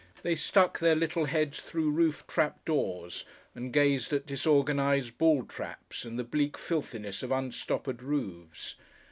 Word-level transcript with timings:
They 0.23 0.33
stuck 0.35 0.79
their 0.79 0.95
little 0.95 1.25
heads 1.25 1.59
through 1.61 1.91
roof 1.91 2.25
trap 2.25 2.65
doors 2.65 3.23
and 3.53 3.71
gazed 3.71 4.11
at 4.13 4.25
disorganised 4.25 5.19
ball 5.19 5.43
taps, 5.43 6.07
at 6.07 6.17
the 6.17 6.23
bleak 6.23 6.57
filthiness 6.57 7.21
of 7.21 7.31
unstoppered 7.31 8.01
roofs. 8.01 8.77